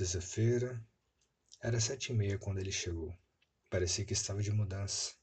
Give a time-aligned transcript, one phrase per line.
[0.00, 0.82] Sexta-feira.
[1.62, 3.14] Era sete e meia quando ele chegou.
[3.68, 5.14] Parecia que estava de mudança.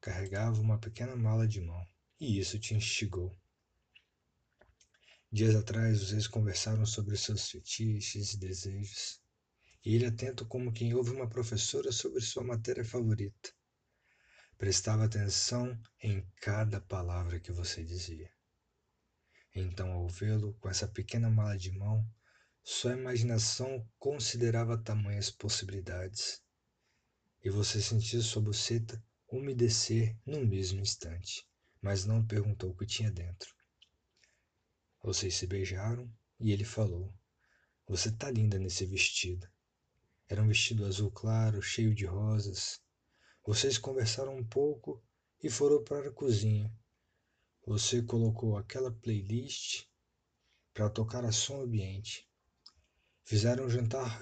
[0.00, 1.86] Carregava uma pequena mala de mão,
[2.20, 3.34] e isso te instigou.
[5.32, 9.20] Dias atrás, vocês conversaram sobre seus fetiches e desejos,
[9.84, 13.52] e ele, atento como quem ouve uma professora sobre sua matéria favorita,
[14.58, 18.30] prestava atenção em cada palavra que você dizia.
[19.54, 22.06] Então, ao vê-lo com essa pequena mala de mão,
[22.68, 26.42] sua imaginação considerava tamanhas possibilidades,
[27.44, 31.48] e você sentiu sua buceta umedecer no mesmo instante,
[31.80, 33.54] mas não perguntou o que tinha dentro.
[35.00, 37.14] Vocês se beijaram e ele falou:
[37.86, 39.48] Você tá linda nesse vestido.
[40.28, 42.80] Era um vestido azul claro, cheio de rosas.
[43.44, 45.00] Vocês conversaram um pouco
[45.40, 46.76] e foram para a cozinha.
[47.64, 49.84] Você colocou aquela playlist
[50.74, 52.26] para tocar a som ambiente.
[53.28, 54.20] Fizeram jantar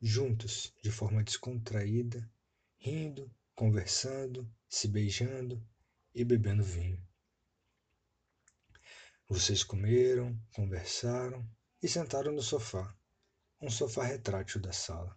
[0.00, 2.26] juntos, de forma descontraída,
[2.78, 5.62] rindo, conversando, se beijando
[6.14, 7.06] e bebendo vinho.
[9.28, 11.46] Vocês comeram, conversaram
[11.82, 12.96] e sentaram no sofá,
[13.60, 15.14] um sofá retrátil da sala.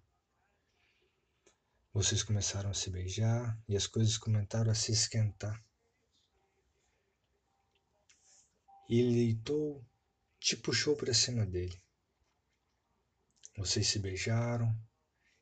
[1.94, 5.64] Vocês começaram a se beijar e as coisas começaram a se esquentar.
[8.90, 9.82] E ele deitou,
[10.38, 11.82] te puxou para cima dele.
[13.58, 14.76] Vocês se beijaram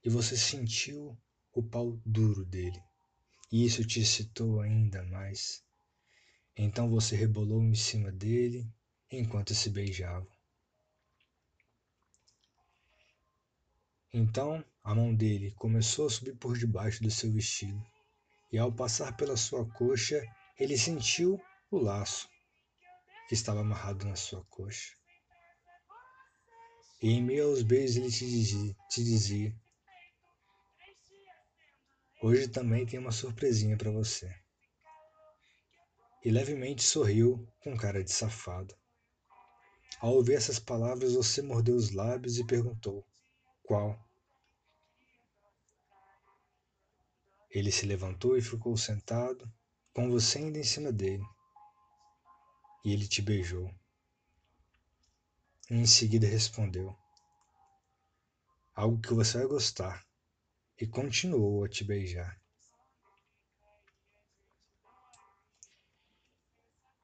[0.03, 1.17] e você sentiu
[1.53, 2.81] o pau duro dele.
[3.51, 5.63] E isso te excitou ainda mais.
[6.55, 8.71] Então você rebolou em cima dele
[9.11, 10.29] enquanto se beijavam.
[14.13, 17.79] Então a mão dele começou a subir por debaixo do seu vestido,
[18.51, 20.19] e ao passar pela sua coxa,
[20.57, 22.27] ele sentiu o laço
[23.27, 24.98] que estava amarrado na sua coxa.
[27.01, 29.55] E em meio aos beijos ele te dizia, te dizia:
[32.21, 34.29] Hoje também tem uma surpresinha para você.
[36.25, 38.75] E levemente sorriu com cara de safado.
[40.01, 43.07] Ao ouvir essas palavras, você mordeu os lábios e perguntou:
[43.63, 43.97] Qual?
[47.49, 49.49] Ele se levantou e ficou sentado,
[49.93, 51.23] com você ainda em cima dele.
[52.83, 53.73] E ele te beijou.
[55.69, 56.97] E em seguida respondeu:
[58.73, 60.03] Algo que você vai gostar.
[60.81, 62.41] E continuou a te beijar.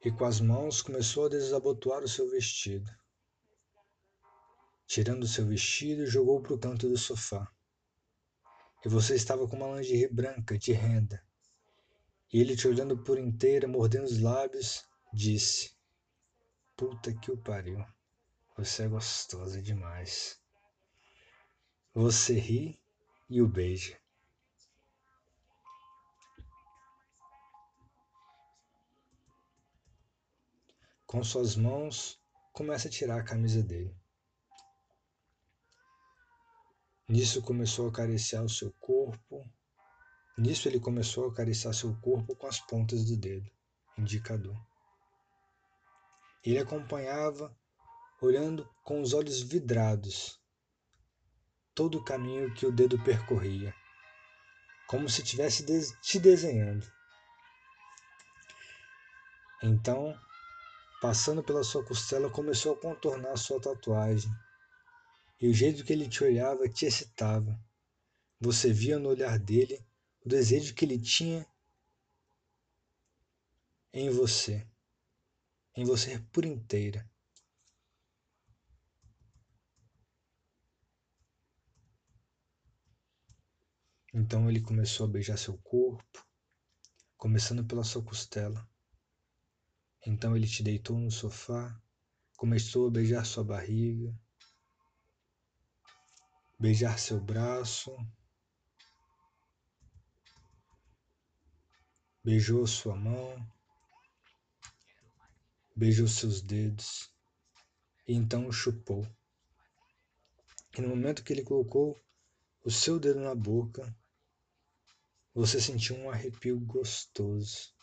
[0.04, 2.90] E com as mãos começou a desabotoar o seu vestido.
[4.88, 7.52] Tirando o seu vestido, jogou para o canto do sofá.
[8.84, 11.24] E você estava com uma lingerie branca de renda.
[12.32, 15.76] E ele te olhando por inteira, mordendo os lábios, disse:
[16.76, 17.84] Puta que o pariu.
[18.58, 20.40] Você é gostosa demais.
[21.94, 22.82] Você ri
[23.30, 24.00] e o beija.
[31.06, 32.18] Com suas mãos,
[32.54, 33.94] começa a tirar a camisa dele.
[37.10, 39.46] Nisso começou a acariciar o seu corpo.
[40.38, 43.52] Nisso ele começou a acariciar seu corpo com as pontas do dedo,
[43.98, 44.58] indicador.
[46.42, 47.54] Ele acompanhava
[48.26, 50.40] olhando com os olhos vidrados
[51.76, 53.76] todo o caminho que o dedo percorria,
[54.88, 55.66] como se estivesse
[56.02, 56.90] te desenhando.
[59.62, 60.18] Então,
[61.02, 64.32] passando pela sua costela, começou a contornar sua tatuagem.
[65.42, 67.60] E o jeito que ele te olhava te excitava.
[68.40, 69.86] Você via no olhar dele
[70.26, 71.46] o desejo que ele tinha
[73.94, 74.66] em você,
[75.76, 77.10] em você por inteira.
[84.18, 86.26] Então ele começou a beijar seu corpo,
[87.18, 88.66] começando pela sua costela.
[90.08, 91.78] Então ele te deitou no sofá,
[92.38, 94.18] começou a beijar sua barriga,
[96.58, 97.94] beijar seu braço,
[102.24, 103.36] beijou sua mão,
[105.76, 107.12] beijou seus dedos
[108.08, 109.06] e então chupou.
[110.78, 112.02] E no momento que ele colocou
[112.64, 113.94] o seu dedo na boca,
[115.36, 117.74] você sentiu um arrepio gostoso.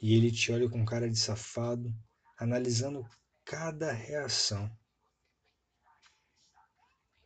[0.00, 1.94] E ele te olha com cara de safado,
[2.38, 3.06] analisando
[3.44, 4.74] cada reação.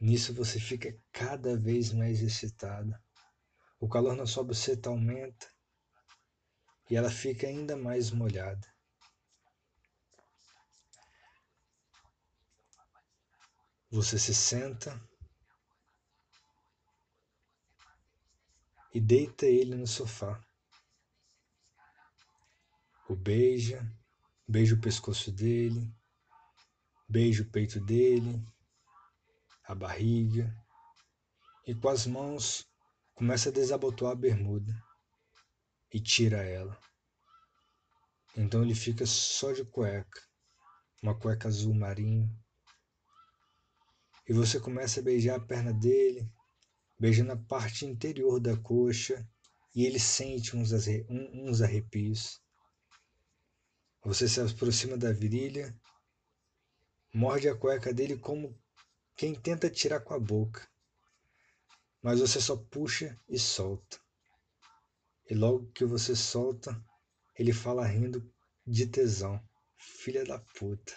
[0.01, 3.01] Nisso você fica cada vez mais excitada.
[3.79, 5.47] O calor na sua buceta aumenta
[6.91, 8.67] e ela fica ainda mais molhada.
[13.91, 15.01] Você se senta
[18.95, 20.41] e deita ele no sofá.
[23.09, 23.85] O beija,
[24.47, 25.93] beija o pescoço dele,
[27.09, 28.47] beija o peito dele,
[29.65, 30.55] a barriga
[31.67, 32.65] e com as mãos
[33.15, 34.73] começa a desabotoar a bermuda
[35.93, 36.79] e tira ela.
[38.37, 40.21] Então ele fica só de cueca,
[41.03, 42.31] uma cueca azul marinho.
[44.29, 46.31] E você começa a beijar a perna dele,
[46.99, 49.27] beijando a parte interior da coxa,
[49.75, 50.71] e ele sente uns,
[51.09, 52.41] uns arrepios.
[54.05, 55.77] Você se aproxima da virilha,
[57.13, 58.57] morde a cueca dele como
[59.17, 60.69] quem tenta tirar com a boca,
[62.03, 63.99] mas você só puxa e solta.
[65.29, 66.79] E logo que você solta,
[67.37, 68.31] ele fala rindo
[68.67, 69.43] de tesão.
[69.77, 70.93] Filha da puta.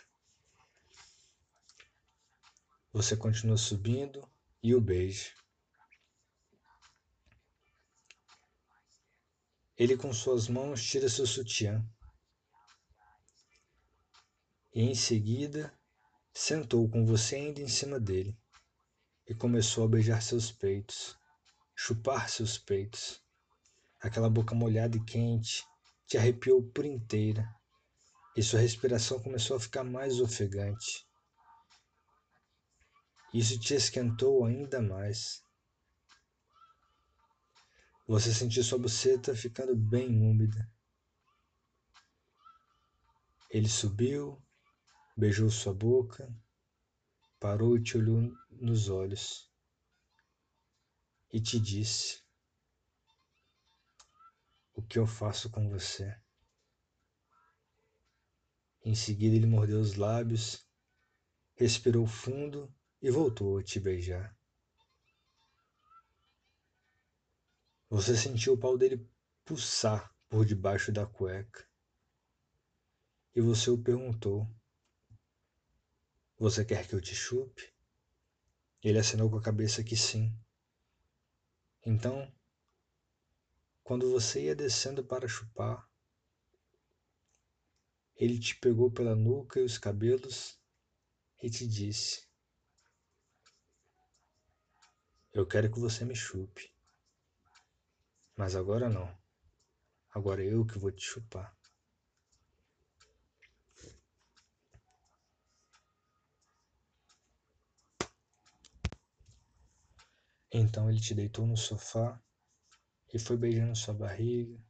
[2.92, 4.30] Você continua subindo
[4.62, 5.32] e o beija.
[9.78, 11.86] Ele com suas mãos tira seu sutiã.
[14.74, 15.72] E em seguida
[16.34, 18.36] sentou com você ainda em cima dele
[19.28, 21.16] e começou a beijar seus peitos,
[21.76, 23.22] chupar seus peitos.
[24.00, 25.64] Aquela boca molhada e quente
[26.08, 27.48] te arrepiou por inteira
[28.36, 31.06] e sua respiração começou a ficar mais ofegante.
[33.34, 35.44] Isso te esquentou ainda mais.
[38.08, 40.72] Você sentiu sua buceta ficando bem úmida.
[43.50, 44.42] Ele subiu
[45.18, 46.32] beijou sua boca,
[47.40, 49.52] parou e te olhou nos olhos
[51.34, 52.24] e te disse:
[54.76, 56.16] O que eu faço com você?
[58.86, 60.66] Em seguida, ele mordeu os lábios,
[61.56, 62.72] respirou fundo
[63.02, 64.37] e voltou a te beijar.
[67.90, 69.10] Você sentiu o pau dele
[69.46, 71.66] pulsar por debaixo da cueca.
[73.34, 74.48] E você o perguntou:
[76.40, 77.74] você quer que eu te chupe?
[78.84, 80.32] Ele assinou com a cabeça que sim.
[81.84, 82.32] Então,
[83.84, 85.90] quando você ia descendo para chupar,
[88.16, 90.60] ele te pegou pela nuca e os cabelos
[91.42, 92.28] e te disse:
[95.34, 96.77] Eu quero que você me chupe.
[98.38, 99.12] Mas agora não.
[100.12, 101.58] Agora eu que vou te chupar.
[110.52, 112.22] Então ele te deitou no sofá
[113.12, 114.64] e foi beijando sua barriga,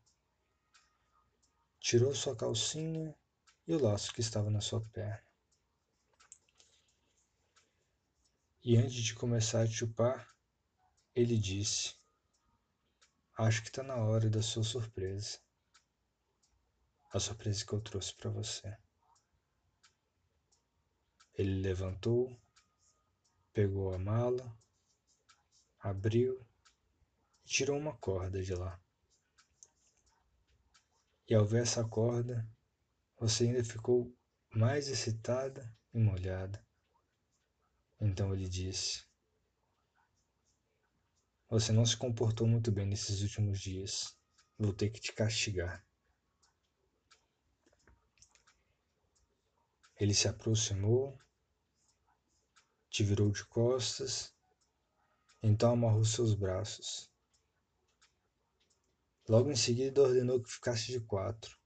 [1.79, 3.13] tirou sua calcinha
[3.67, 5.27] e o laço que estava na sua perna.
[8.63, 10.27] E antes de começar a chupar,
[11.13, 11.95] ele disse:
[13.37, 15.39] Acho que está na hora da sua surpresa.
[17.13, 18.77] A surpresa que eu trouxe para você.
[21.33, 22.39] Ele levantou,
[23.53, 24.57] pegou a mala
[25.79, 26.45] abriu
[27.45, 28.79] e tirou uma corda de lá.
[31.27, 32.47] E ao ver essa corda,
[33.17, 34.13] você ainda ficou
[34.53, 36.65] mais excitada e molhada.
[37.99, 39.06] Então ele disse:
[41.49, 44.15] Você não se comportou muito bem nesses últimos dias.
[44.57, 45.85] Vou ter que te castigar.
[49.99, 51.17] Ele se aproximou,
[52.89, 54.35] te virou de costas
[55.41, 57.11] então amarrou seus braços.
[59.29, 61.57] Logo em seguida ordenou que ficasse de quatro.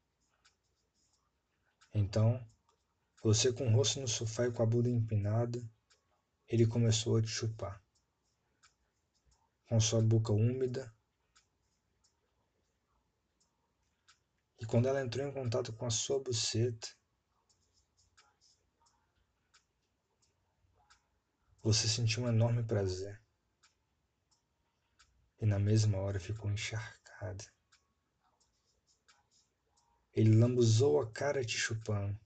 [1.93, 2.45] Então,
[3.23, 5.61] você com o rosto no sofá e com a bunda empinada,
[6.47, 7.81] ele começou a te chupar.
[9.71, 10.93] Com sua boca úmida.
[14.59, 16.89] E quando ela entrou em contato com a sua buceta,
[21.63, 23.17] você sentiu um enorme prazer
[25.39, 27.45] e na mesma hora ficou encharcada.
[30.13, 32.19] Ele lambuzou a cara te chupando.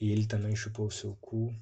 [0.00, 1.52] E ele também chupou seu cu.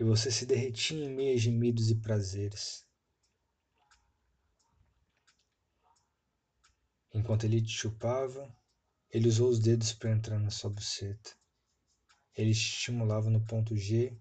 [0.00, 2.86] E você se derretia em meio a gemidos e prazeres.
[7.12, 8.50] Enquanto ele te chupava,
[9.10, 11.36] ele usou os dedos para entrar na sua buceta.
[12.34, 14.18] Ele estimulava no ponto G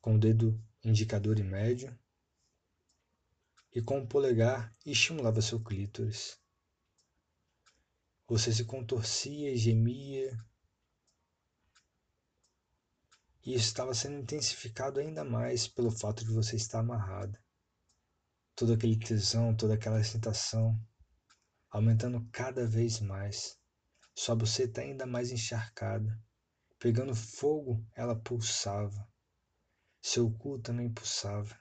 [0.00, 1.96] com o dedo indicador e médio
[3.72, 6.40] e com o polegar estimulava seu clítoris.
[8.26, 10.36] Você se contorcia e gemia.
[13.46, 17.40] E isso estava sendo intensificado ainda mais pelo fato de você estar amarrada.
[18.56, 20.76] Todo aquele tesão, toda aquela excitação,
[21.70, 23.56] aumentando cada vez mais.
[24.16, 26.20] Sua buceta ainda mais encharcada.
[26.80, 29.08] Pegando fogo, ela pulsava.
[30.02, 31.56] Seu cu também pulsava.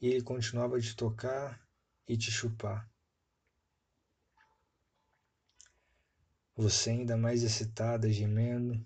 [0.00, 1.60] E ele continuava te tocar
[2.06, 2.88] e te chupar.
[6.60, 8.84] Você ainda mais excitada, gemendo,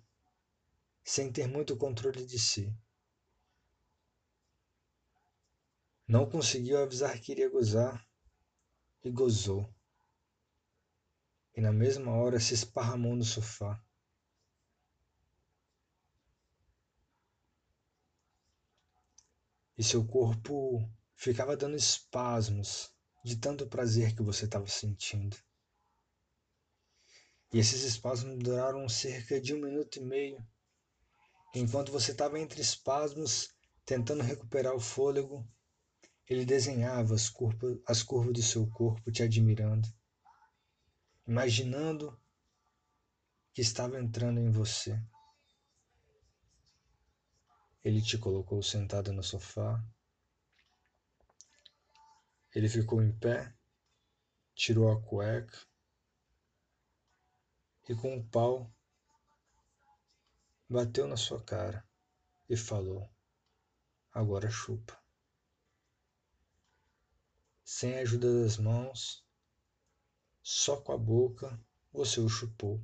[1.03, 2.71] sem ter muito controle de si.
[6.07, 8.07] Não conseguiu avisar que iria gozar
[9.03, 9.67] e gozou.
[11.57, 13.83] E na mesma hora se esparramou no sofá.
[19.79, 20.87] E seu corpo
[21.17, 22.93] ficava dando espasmos
[23.25, 25.39] de tanto prazer que você estava sentindo.
[27.53, 30.43] E esses espasmos duraram cerca de um minuto e meio.
[31.55, 33.55] Enquanto você estava entre espasmos,
[33.85, 35.47] tentando recuperar o fôlego,
[36.27, 39.87] ele desenhava as curvas, as curvas do seu corpo, te admirando,
[41.27, 42.19] imaginando
[43.53, 44.99] que estava entrando em você.
[47.85, 49.85] Ele te colocou sentado no sofá.
[52.55, 53.55] Ele ficou em pé,
[54.55, 55.72] tirou a cueca
[57.93, 58.73] e com o pau
[60.67, 61.87] bateu na sua cara
[62.49, 63.07] e falou:
[64.11, 64.99] Agora chupa
[67.65, 69.25] sem a ajuda das mãos,
[70.43, 71.59] só com a boca
[71.93, 72.83] você o chupou.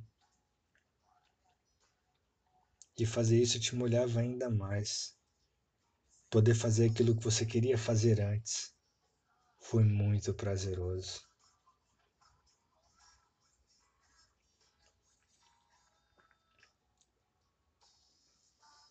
[2.97, 5.17] E fazer isso te molhava ainda mais.
[6.29, 8.75] Poder fazer aquilo que você queria fazer antes
[9.57, 11.28] foi muito prazeroso.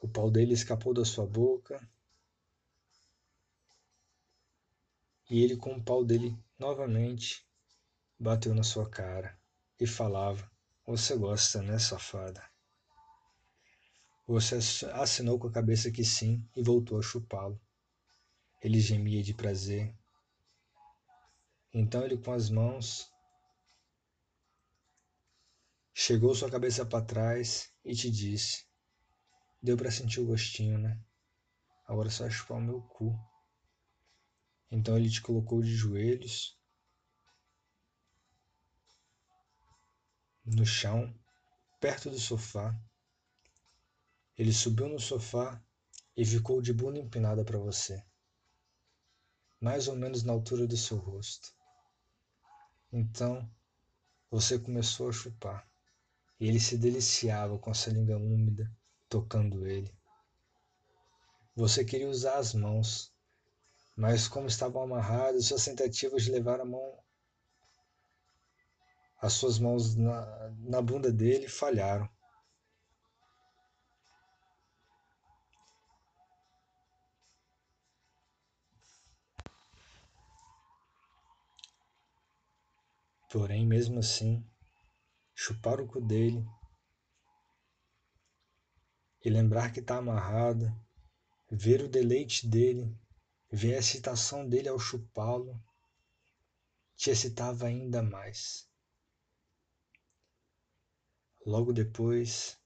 [0.09, 1.87] O pau dele escapou da sua boca
[5.29, 7.47] e ele com o pau dele novamente
[8.19, 9.39] bateu na sua cara
[9.79, 10.51] e falava:
[10.87, 12.43] Você gosta, né, safada?
[14.27, 14.57] Você
[14.95, 17.61] assinou com a cabeça que sim e voltou a chupá-lo.
[18.63, 19.95] Ele gemia de prazer.
[21.71, 23.13] Então ele, com as mãos,
[25.93, 28.68] chegou sua cabeça para trás e te disse:
[29.61, 31.03] Deu para sentir o gostinho, né?
[31.85, 33.19] Agora é só chupar o meu cu.
[34.71, 36.57] Então ele te colocou de joelhos
[40.45, 41.13] no chão,
[41.81, 42.79] perto do sofá.
[44.37, 45.61] Ele subiu no sofá
[46.17, 48.05] e ficou de bunda empinada para você,
[49.61, 51.53] mais ou menos na altura do seu rosto.
[52.93, 53.51] Então
[54.31, 55.69] você começou a chupar
[56.39, 58.78] e ele se deliciava com essa língua úmida
[59.09, 59.93] tocando ele.
[61.57, 63.13] Você queria usar as mãos,
[63.97, 66.99] mas como estavam amarradas, suas tentativas de levar a mão,
[69.21, 72.09] as suas mãos na, na bunda dele falharam.
[83.31, 84.43] Porém, mesmo assim,
[85.35, 86.47] chupar o cu dele
[89.29, 90.75] e lembrar que está amarrado,
[91.51, 92.99] ver o deleite dele
[93.51, 95.59] Ver a excitação dele ao chupá-lo
[96.95, 98.69] te excitava ainda mais.
[101.47, 102.59] Logo depois,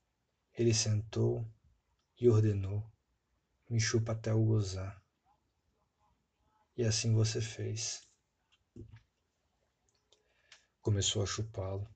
[0.53, 1.49] ele sentou
[2.21, 2.85] e ordenou:
[3.71, 5.01] Me chupa até o gozar.
[6.77, 8.03] E assim você fez.
[10.81, 11.89] Começou a chupá-lo.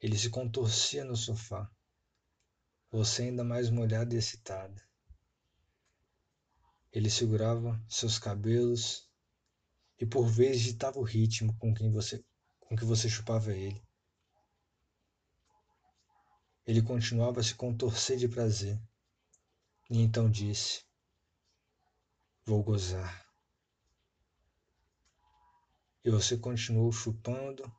[0.00, 1.68] Ele se contorcia no sofá,
[2.90, 4.82] você ainda mais molhada e excitada.
[6.90, 9.06] Ele segurava seus cabelos
[9.98, 12.24] e por vezes ditava o ritmo com quem você
[12.60, 13.82] com que você chupava ele.
[16.66, 18.80] Ele continuava a se contorcer de prazer
[19.90, 20.84] e então disse:
[22.44, 23.26] Vou gozar.
[26.04, 27.70] E você continuou chupando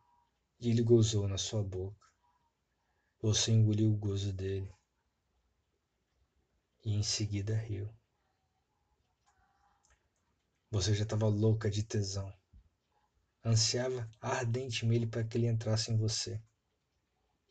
[0.60, 2.08] e ele gozou na sua boca.
[3.22, 4.72] Você engoliu o gozo dele
[6.84, 7.94] e em seguida riu.
[10.72, 12.32] Você já estava louca de tesão.
[13.44, 16.42] Ansiava ardentemente para que ele entrasse em você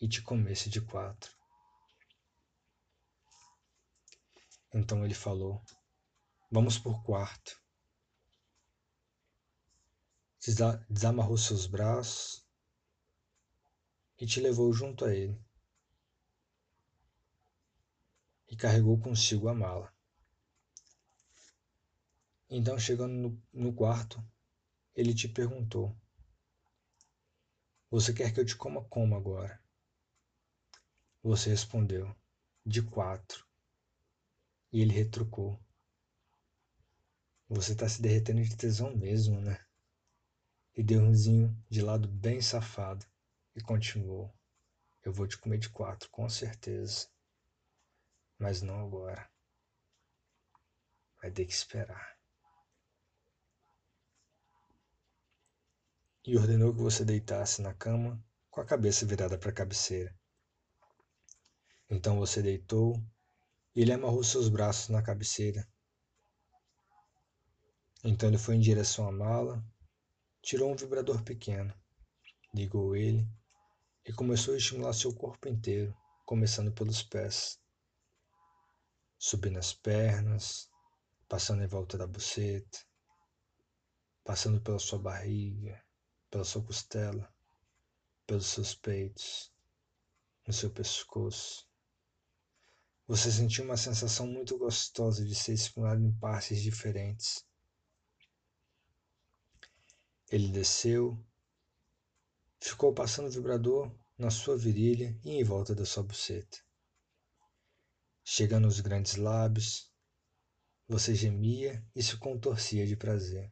[0.01, 1.37] e te comesse de quatro.
[4.73, 5.63] Então ele falou:
[6.51, 7.61] Vamos por quarto.
[10.89, 12.47] Desamarrou seus braços
[14.19, 15.39] e te levou junto a ele
[18.49, 19.93] e carregou consigo a mala.
[22.51, 24.25] Então, chegando no, no quarto,
[24.95, 25.95] ele te perguntou:
[27.91, 29.63] Você quer que eu te coma como agora?
[31.23, 32.15] Você respondeu:
[32.65, 33.47] De quatro.
[34.73, 35.61] E ele retrucou:
[37.51, 39.63] Você tá se derretendo de tesão mesmo, né?
[40.75, 43.05] E deu um zinho de lado bem safado
[43.55, 44.35] e continuou:
[45.05, 47.09] Eu vou te comer de quatro, com certeza
[48.39, 49.29] mas não agora.
[51.21, 52.17] Vai ter que esperar.
[56.25, 60.17] E ordenou que você deitasse na cama com a cabeça virada para a cabeceira.
[61.91, 63.03] Então você deitou
[63.75, 65.67] e ele amarrou seus braços na cabeceira.
[68.05, 69.65] Então ele foi em direção à mala,
[70.43, 71.75] tirou um vibrador pequeno,
[72.55, 73.27] ligou ele
[74.05, 77.59] e começou a estimular seu corpo inteiro, começando pelos pés
[79.19, 80.71] subindo as pernas,
[81.29, 82.79] passando em volta da buceta,
[84.23, 85.85] passando pela sua barriga,
[86.31, 87.33] pela sua costela,
[88.27, 89.53] pelos seus peitos,
[90.47, 91.67] no seu pescoço.
[93.07, 97.45] Você sentiu uma sensação muito gostosa de ser estimulado em partes diferentes.
[100.31, 101.19] Ele desceu,
[102.61, 106.68] ficou passando o vibrador na sua virilha e em volta da sua buceta.
[108.31, 109.91] Chegando aos grandes lábios,
[110.87, 113.51] você gemia e se contorcia de prazer.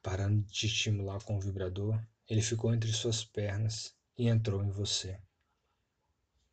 [0.00, 5.20] Parando de estimular com o vibrador, ele ficou entre suas pernas e entrou em você.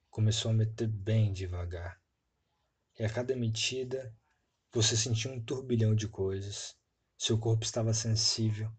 [0.10, 2.02] Começou a meter bem devagar.
[2.98, 4.18] E a cada metida,
[4.72, 6.76] você sentia um turbilhão de coisas.
[7.16, 8.76] Seu corpo estava sensível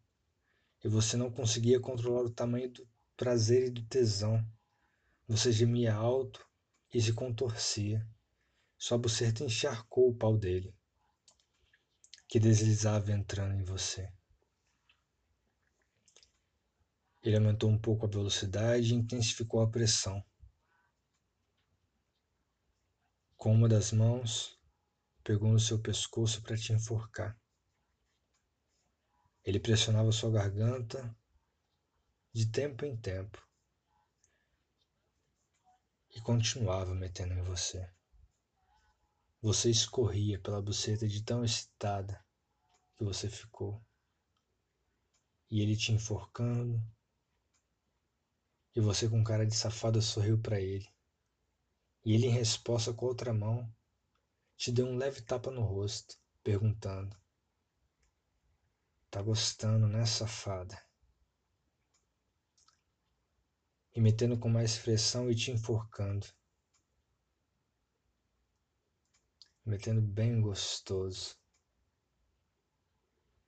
[0.82, 4.44] e você não conseguia controlar o tamanho do prazer e do tesão
[5.26, 6.46] você gemia alto
[6.92, 8.06] e se contorcia.
[8.78, 10.74] Sua buceta encharcou o pau dele,
[12.28, 14.12] que deslizava entrando em você.
[17.22, 20.24] Ele aumentou um pouco a velocidade e intensificou a pressão.
[23.36, 24.60] Com uma das mãos,
[25.24, 27.36] pegou no seu pescoço para te enforcar.
[29.42, 31.16] Ele pressionava sua garganta
[32.32, 33.45] de tempo em tempo
[36.16, 37.86] e continuava metendo em você.
[39.42, 42.24] Você escorria pela buceta de tão excitada
[42.96, 43.84] que você ficou.
[45.50, 46.82] E ele te enforcando,
[48.74, 50.88] e você com cara de safada sorriu para ele.
[52.02, 53.70] E ele, em resposta com outra mão,
[54.56, 57.14] te deu um leve tapa no rosto, perguntando:
[59.10, 60.85] Tá gostando, né, safada?
[63.96, 66.26] E metendo com mais pressão e te enforcando.
[69.64, 71.34] Metendo bem gostoso.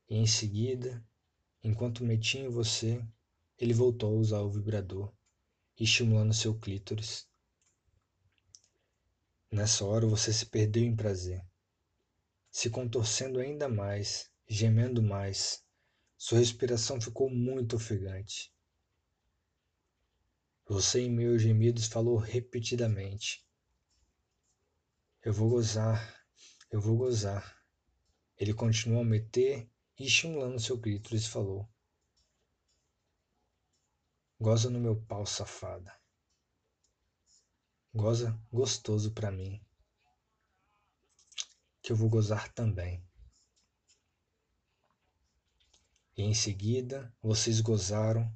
[0.08, 1.06] E em seguida,
[1.62, 3.06] enquanto metia em você,
[3.58, 5.12] ele voltou a usar o vibrador,
[5.78, 7.28] estimulando seu clítoris.
[9.50, 11.44] Nessa hora você se perdeu em prazer,
[12.50, 15.62] se contorcendo ainda mais, gemendo mais.
[16.16, 18.50] Sua respiração ficou muito ofegante.
[20.70, 23.42] Você, em meus gemidos, falou repetidamente:
[25.22, 26.26] Eu vou gozar,
[26.70, 27.58] eu vou gozar.
[28.36, 29.66] Ele continuou a meter
[29.98, 31.66] e estimulando seu clítoris falou:
[34.38, 35.98] Goza no meu pau, safada.
[37.94, 39.64] Goza gostoso para mim.
[41.80, 43.02] Que eu vou gozar também.
[46.14, 48.30] E em seguida, vocês gozaram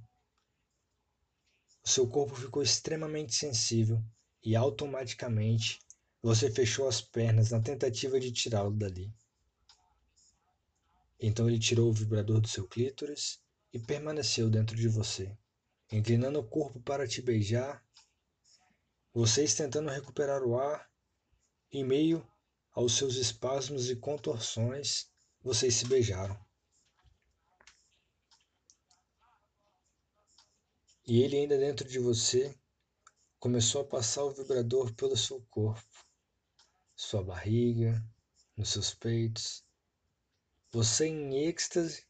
[1.90, 4.02] seu corpo ficou extremamente sensível
[4.42, 5.80] e automaticamente
[6.22, 9.12] você fechou as pernas na tentativa de tirá-lo dali.
[11.18, 13.40] Então ele tirou o vibrador do seu clítoris
[13.72, 15.36] e permaneceu dentro de você,
[15.90, 17.84] inclinando o corpo para te beijar,
[19.12, 20.90] vocês tentando recuperar o ar,
[21.70, 22.26] em meio
[22.72, 25.10] aos seus espasmos e contorções,
[25.42, 26.38] vocês se beijaram.
[31.04, 32.56] E ele, ainda dentro de você,
[33.40, 36.06] começou a passar o vibrador pelo seu corpo,
[36.94, 38.00] sua barriga,
[38.56, 39.64] nos seus peitos.
[40.70, 42.06] Você, em êxtase,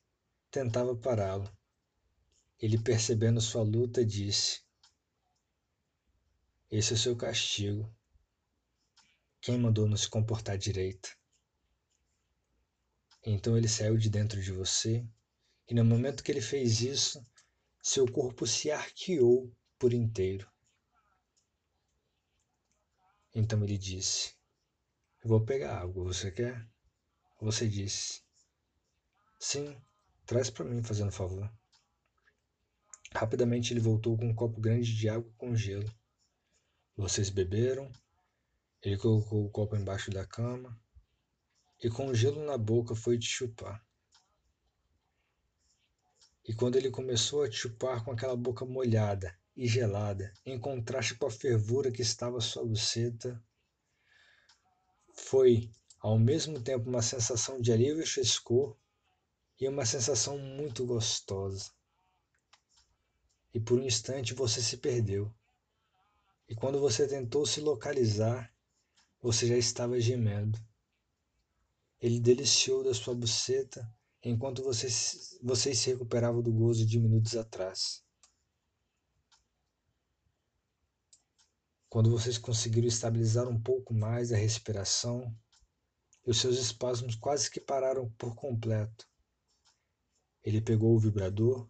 [0.50, 1.50] tentava pará-lo.
[2.60, 4.60] Ele, percebendo sua luta, disse:
[6.70, 7.90] Esse é o seu castigo.
[9.40, 11.16] Quem mandou não se comportar direito?
[13.24, 15.04] Então ele saiu de dentro de você,
[15.68, 17.24] e no momento que ele fez isso,
[17.82, 20.50] seu corpo se arqueou por inteiro.
[23.34, 24.34] Então ele disse:
[25.24, 26.66] Vou pegar água, você quer?
[27.40, 28.22] Você disse:
[29.38, 29.76] Sim,
[30.24, 31.52] traz para mim, fazendo favor.
[33.14, 35.92] Rapidamente ele voltou com um copo grande de água com gelo.
[36.96, 37.90] Vocês beberam
[38.82, 40.76] ele colocou o copo embaixo da cama
[41.80, 43.80] e, com gelo na boca, foi te chupar.
[46.44, 51.26] E quando ele começou a chupar com aquela boca molhada e gelada, em contraste com
[51.26, 53.40] a fervura que estava sua buceta,
[55.14, 58.76] foi ao mesmo tempo uma sensação de alívio e frescor
[59.60, 61.70] e uma sensação muito gostosa.
[63.54, 65.32] E por um instante você se perdeu.
[66.48, 68.52] E quando você tentou se localizar,
[69.20, 70.58] você já estava gemendo.
[72.00, 73.88] Ele deliciou da sua buceta
[74.22, 78.04] enquanto vocês, vocês se recuperavam do gozo de minutos atrás.
[81.88, 85.36] Quando vocês conseguiram estabilizar um pouco mais a respiração,
[86.24, 89.06] os seus espasmos quase que pararam por completo.
[90.42, 91.68] Ele pegou o vibrador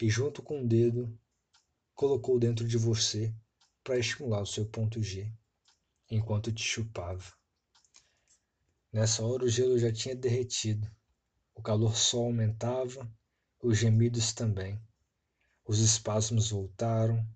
[0.00, 1.18] e, junto com o dedo,
[1.94, 3.34] colocou dentro de você
[3.82, 5.32] para estimular o seu ponto G
[6.10, 7.32] enquanto te chupava.
[8.92, 10.88] Nessa hora o gelo já tinha derretido,
[11.56, 13.10] o calor só aumentava,
[13.62, 14.78] os gemidos também.
[15.64, 17.26] Os espasmos voltaram.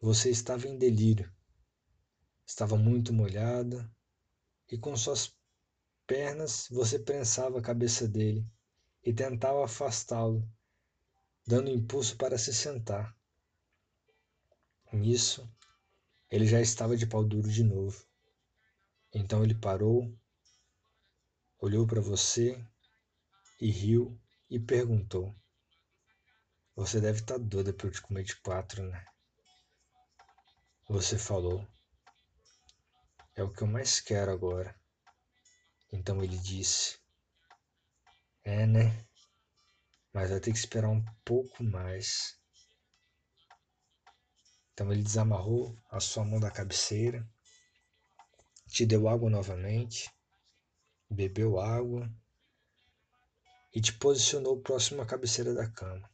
[0.00, 1.30] Você estava em delírio.
[2.46, 3.88] Estava muito molhada
[4.68, 5.36] e com suas
[6.06, 8.44] pernas você prensava a cabeça dele
[9.04, 10.50] e tentava afastá-lo,
[11.46, 13.14] dando impulso para se sentar.
[14.92, 15.48] Nisso,
[16.30, 18.02] ele já estava de pau duro de novo.
[19.12, 20.10] Então ele parou,
[21.60, 22.58] olhou para você
[23.60, 24.18] e riu
[24.48, 25.36] e perguntou:
[26.74, 29.06] Você deve estar tá doida eu te comer de quatro, né?
[30.88, 31.66] Você falou:
[33.36, 34.74] É o que eu mais quero agora.
[35.92, 36.98] Então ele disse:
[38.42, 39.04] É, né?
[40.12, 42.38] Mas vai ter que esperar um pouco mais.
[44.72, 47.28] Então ele desamarrou a sua mão da cabeceira,
[48.66, 50.10] te deu água novamente,
[51.10, 52.10] bebeu água
[53.72, 56.10] e te posicionou próximo à cabeceira da cama,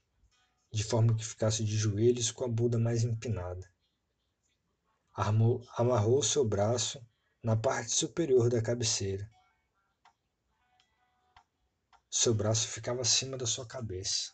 [0.71, 3.71] de forma que ficasse de joelhos com a bunda mais empinada.
[5.15, 7.03] Armou, amarrou seu braço
[7.43, 9.31] na parte superior da cabeceira.
[12.11, 14.33] Seu braço ficava acima da sua cabeça.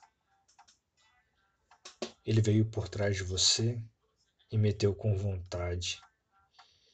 [2.25, 3.83] Ele veio por trás de você
[4.51, 6.01] e meteu com vontade.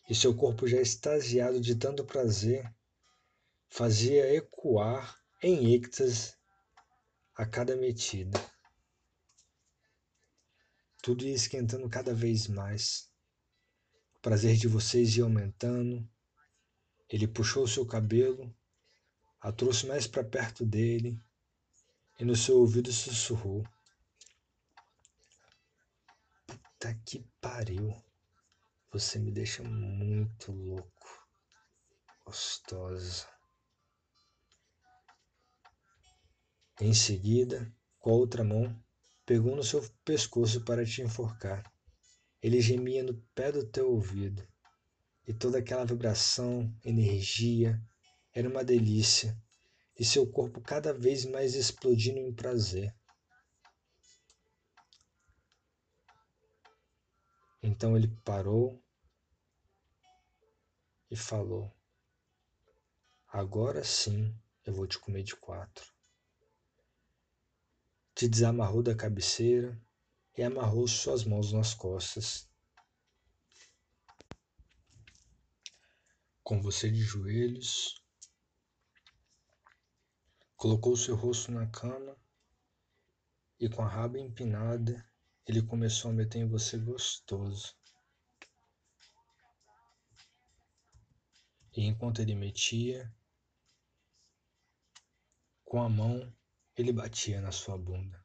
[0.08, 2.70] E seu corpo já extasiado de tanto prazer,
[3.68, 6.34] fazia ecoar em êxtase
[7.36, 8.38] a cada metida.
[11.00, 13.08] Tudo ia esquentando cada vez mais.
[14.16, 16.08] O prazer de vocês ia aumentando.
[17.08, 18.52] Ele puxou seu cabelo,
[19.40, 21.22] a trouxe mais para perto dele
[22.18, 23.64] e no seu ouvido sussurrou:
[26.46, 27.94] Puta que pariu.
[28.90, 31.28] Você me deixa muito louco.
[32.24, 33.37] Gostosa.
[36.80, 38.72] Em seguida, com a outra mão,
[39.26, 41.68] pegou no seu pescoço para te enforcar.
[42.40, 44.46] Ele gemia no pé do teu ouvido.
[45.26, 47.82] E toda aquela vibração, energia,
[48.32, 49.36] era uma delícia.
[49.98, 52.94] E seu corpo cada vez mais explodindo em prazer.
[57.60, 58.80] Então ele parou
[61.10, 61.74] e falou:
[63.26, 64.32] Agora sim
[64.64, 65.97] eu vou te comer de quatro.
[68.18, 69.80] Te desamarrou da cabeceira
[70.36, 72.50] e amarrou suas mãos nas costas.
[76.42, 78.02] Com você de joelhos,
[80.56, 82.16] colocou seu rosto na cama
[83.60, 85.08] e com a raba empinada
[85.46, 87.76] ele começou a meter em você gostoso.
[91.72, 93.14] E enquanto ele metia,
[95.64, 96.36] com a mão
[96.78, 98.24] ele batia na sua bunda.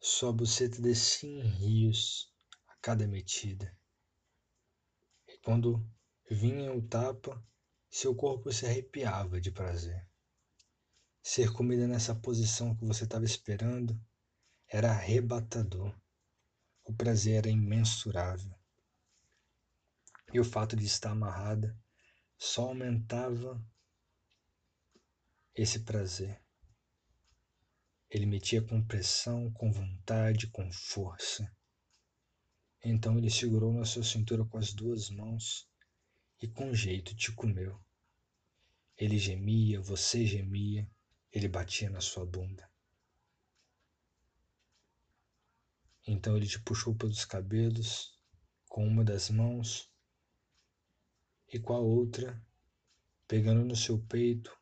[0.00, 2.34] Sua buceta descia em rios
[2.66, 3.72] a cada metida.
[5.28, 5.88] E quando
[6.28, 7.40] vinha o tapa,
[7.88, 10.04] seu corpo se arrepiava de prazer.
[11.22, 13.96] Ser comida nessa posição que você estava esperando
[14.66, 15.96] era arrebatador.
[16.82, 18.52] O prazer era imensurável.
[20.32, 21.78] E o fato de estar amarrada
[22.36, 23.64] só aumentava
[25.54, 26.40] esse prazer.
[28.10, 31.50] Ele metia com pressão, com vontade, com força.
[32.82, 35.68] Então ele segurou na sua cintura com as duas mãos
[36.40, 37.78] e com jeito te comeu.
[38.96, 40.88] Ele gemia, você gemia,
[41.32, 42.68] ele batia na sua bunda.
[46.06, 48.18] Então ele te puxou pelos cabelos
[48.66, 49.92] com uma das mãos
[51.52, 52.42] e com a outra,
[53.26, 54.56] pegando no seu peito,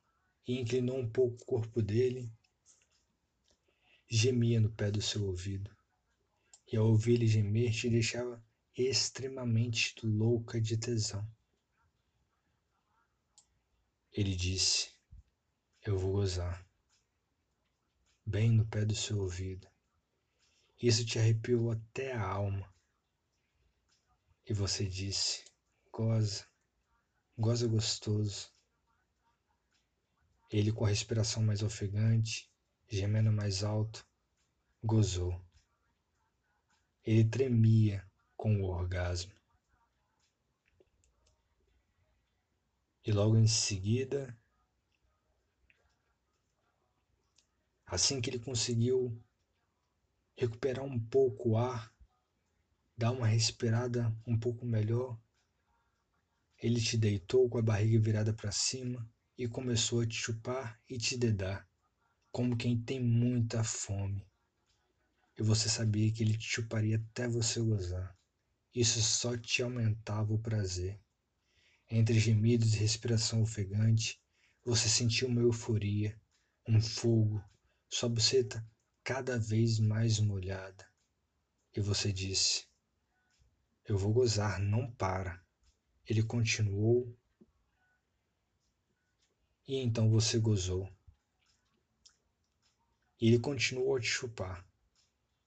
[0.46, 2.30] e inclinou um pouco o corpo dele,
[4.09, 5.75] gemia no pé do seu ouvido.
[6.71, 8.45] E ao ouvir ele gemer, te deixava
[8.77, 11.27] extremamente louca de tesão.
[14.12, 14.90] Ele disse:
[15.85, 16.66] Eu vou gozar.
[18.25, 19.69] Bem no pé do seu ouvido.
[20.83, 22.73] Isso te arrepiou até a alma.
[24.45, 25.45] E você disse:
[25.92, 26.47] Goza,
[27.38, 28.51] goza gostoso.
[30.51, 32.51] Ele, com a respiração mais ofegante,
[32.88, 34.07] gemendo mais alto,
[34.83, 35.40] gozou.
[37.05, 39.33] Ele tremia com o orgasmo.
[43.05, 44.37] E logo em seguida,
[47.87, 49.22] assim que ele conseguiu
[50.37, 51.94] recuperar um pouco o ar,
[52.96, 55.18] dar uma respirada um pouco melhor,
[56.59, 60.99] ele te deitou com a barriga virada para cima e começou a te chupar e
[60.99, 61.68] te dedar,
[62.37, 64.22] como quem tem muita fome.
[65.38, 68.14] E você sabia que ele te chuparia até você gozar.
[68.75, 71.01] Isso só te aumentava o prazer.
[71.90, 74.20] Entre gemidos e respiração ofegante,
[74.62, 76.20] você sentiu uma euforia,
[76.68, 77.42] um fogo,
[77.88, 78.62] sua buceta
[79.03, 80.87] cada vez mais molhada.
[81.75, 82.66] E você disse:
[83.87, 85.42] Eu vou gozar, não para.
[86.05, 87.16] Ele continuou
[89.66, 90.94] e então você gozou.
[93.20, 94.66] E ele continuou a te chupar,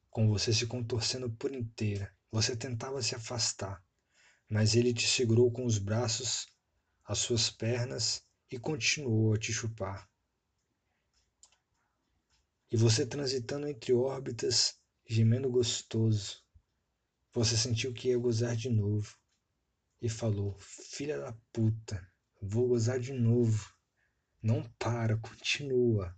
[0.10, 2.14] com você se contorcendo por inteira.
[2.32, 3.84] Você tentava se afastar,
[4.48, 6.48] mas ele te segurou com os braços,
[7.06, 10.10] as suas pernas e continuou a te chupar.
[12.72, 14.78] E você transitando entre órbitas,
[15.08, 16.44] gemendo gostoso,
[17.34, 19.16] você sentiu que ia gozar de novo
[20.02, 22.08] e falou: Filha da puta,
[22.42, 23.74] vou gozar de novo.
[24.42, 26.16] Não para, continua.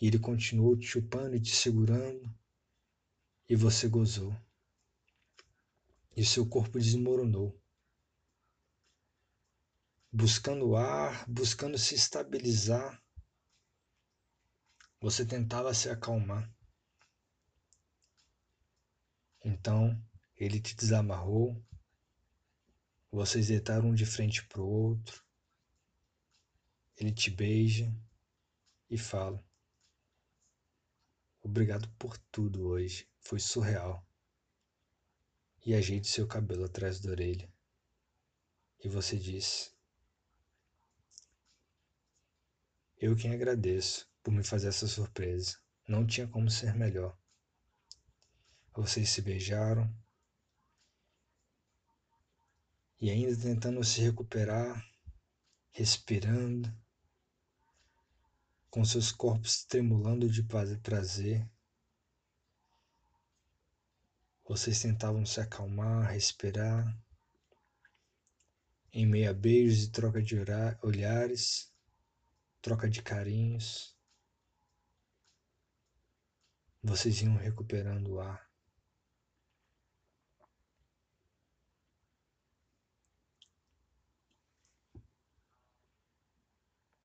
[0.00, 2.32] E ele continuou te chupando e te segurando,
[3.48, 4.36] e você gozou.
[6.16, 7.58] E seu corpo desmoronou.
[10.12, 13.02] Buscando ar, buscando se estabilizar,
[15.00, 16.50] você tentava se acalmar.
[19.44, 20.02] Então
[20.36, 21.62] ele te desamarrou,
[23.10, 25.24] vocês deitaram um de frente para o outro,
[26.96, 27.94] ele te beija
[28.90, 29.45] e fala:
[31.46, 34.04] Obrigado por tudo hoje, foi surreal.
[35.64, 37.48] E ajeite seu cabelo atrás da orelha.
[38.82, 39.72] E você diz:
[42.98, 45.56] Eu quem agradeço por me fazer essa surpresa.
[45.86, 47.16] Não tinha como ser melhor.
[48.74, 49.88] Vocês se beijaram.
[53.00, 54.84] E ainda tentando se recuperar,
[55.70, 56.76] respirando
[58.76, 61.48] com seus corpos tremulando de prazer.
[64.46, 66.94] Vocês tentavam se acalmar, respirar,
[68.92, 70.36] em meio a beijos e troca de
[70.82, 71.72] olhares,
[72.60, 73.96] troca de carinhos.
[76.82, 78.45] Vocês iam recuperando o ar.